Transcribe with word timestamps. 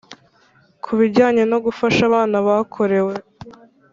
Ku 0.83 0.91
bijyanye 0.99 1.43
no 1.51 1.57
gufasha 1.65 2.01
abana 2.09 2.35
bakorewe 2.47 3.13